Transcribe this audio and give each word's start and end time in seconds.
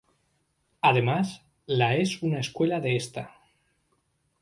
Además, 0.81 1.45
la 1.67 1.95
es 1.95 2.23
una 2.23 2.41
secuela 2.41 2.79
de 2.79 2.95
esta. 2.95 3.35